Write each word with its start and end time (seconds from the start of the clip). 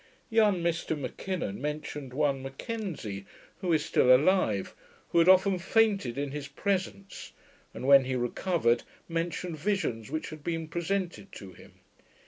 Young 0.31 0.63
Mr 0.63 0.97
M'Kinnon 0.97 1.61
mentioned 1.61 2.11
one 2.11 2.41
M'Kenzie, 2.41 3.23
who 3.59 3.71
is 3.71 3.85
still 3.85 4.11
alive, 4.11 4.73
who 5.09 5.19
had 5.19 5.29
often 5.29 5.59
fainted 5.59 6.17
in 6.17 6.31
his 6.31 6.47
presence, 6.47 7.33
and 7.71 7.85
when 7.85 8.05
he 8.05 8.15
recovered, 8.15 8.81
mentioned 9.07 9.59
visions 9.59 10.09
which 10.09 10.31
had 10.31 10.43
been 10.43 10.67
presented 10.67 11.31
to 11.33 11.53
him. 11.53 11.73